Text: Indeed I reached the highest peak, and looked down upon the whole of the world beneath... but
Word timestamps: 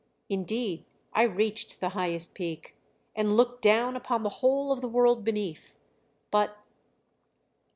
Indeed 0.29 0.83
I 1.13 1.21
reached 1.21 1.79
the 1.79 1.89
highest 1.89 2.33
peak, 2.33 2.75
and 3.15 3.37
looked 3.37 3.61
down 3.61 3.95
upon 3.95 4.23
the 4.23 4.29
whole 4.41 4.71
of 4.71 4.81
the 4.81 4.87
world 4.89 5.23
beneath... 5.23 5.77
but 6.31 6.57